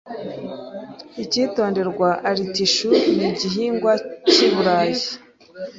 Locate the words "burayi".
4.53-5.01